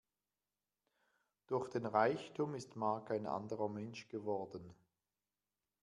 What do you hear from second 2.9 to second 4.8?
ein anderer Mensch geworden.